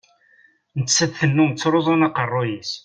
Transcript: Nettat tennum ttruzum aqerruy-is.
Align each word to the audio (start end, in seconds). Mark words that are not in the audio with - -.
Nettat 0.79 1.11
tennum 1.19 1.51
ttruzum 1.53 2.01
aqerruy-is. 2.07 2.71